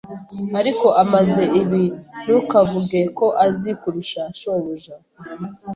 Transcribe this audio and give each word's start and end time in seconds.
Ariko 0.59 0.87
amaze 1.03 1.41
ibi 1.61 1.83
ntukavuge 2.23 3.01
ko 3.17 3.25
azi 3.45 3.71
kurusha 3.81 4.21
shebuja 4.39 4.95